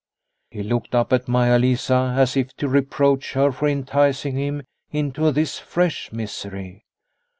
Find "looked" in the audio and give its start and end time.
0.63-0.95